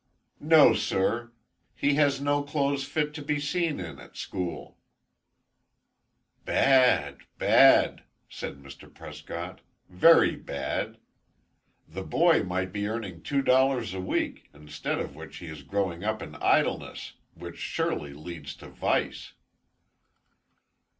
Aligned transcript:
"No 0.39 0.73
sir. 0.73 1.31
He 1.75 1.93
has 1.93 2.19
no 2.19 2.41
clothes 2.41 2.85
fit 2.85 3.13
to 3.13 3.21
be 3.21 3.39
seen 3.39 3.79
in 3.79 3.99
at 3.99 4.17
school." 4.17 4.79
"Bad 6.43 7.19
bad," 7.37 8.01
said 8.27 8.55
Mr. 8.57 8.91
Prescott, 8.91 9.61
"very 9.89 10.35
bad. 10.35 10.97
The 11.87 12.01
boy 12.03 12.41
might 12.41 12.73
be 12.73 12.87
earning 12.87 13.21
two 13.21 13.43
dollars 13.43 13.93
a 13.93 14.01
week; 14.01 14.49
instead 14.55 14.97
of 14.97 15.15
which 15.15 15.37
he 15.37 15.45
is 15.45 15.61
growing 15.61 16.03
up 16.03 16.23
in 16.23 16.33
idleness, 16.37 17.13
which 17.35 17.57
surely 17.59 18.11
leads 18.13 18.55
to 18.55 18.69
vice." 18.69 19.33